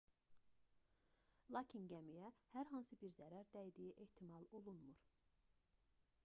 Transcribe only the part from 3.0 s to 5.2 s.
bir zərər dəydiyi ehtimal olunmur